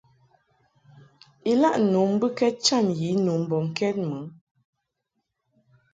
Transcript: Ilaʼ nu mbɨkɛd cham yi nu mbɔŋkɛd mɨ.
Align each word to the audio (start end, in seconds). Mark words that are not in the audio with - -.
Ilaʼ 1.51 1.75
nu 1.91 1.99
mbɨkɛd 2.13 2.55
cham 2.65 2.85
yi 2.99 3.09
nu 3.23 3.31
mbɔŋkɛd 3.43 3.95
mɨ. 4.09 4.19